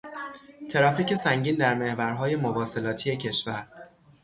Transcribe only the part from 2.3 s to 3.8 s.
مواصلاتی کشور